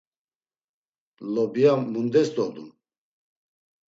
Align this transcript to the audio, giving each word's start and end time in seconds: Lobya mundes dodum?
Lobya 1.33 1.73
mundes 1.91 2.27
dodum? 2.39 2.69